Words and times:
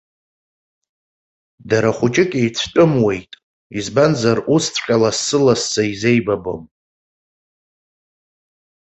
Дара 1.69 1.89
хәыҷык 1.97 2.31
еицәтәымуеит, 2.41 3.31
избанзар, 3.77 4.37
усҵәҟьа 4.55 4.97
лассы-лассы 5.01 5.83
изеибабом. 5.91 6.61